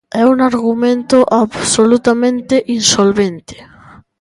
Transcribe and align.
É 0.21 0.23
un 0.33 0.37
argumento 0.49 1.17
absolutamente 1.43 2.55
insolvente. 2.77 3.55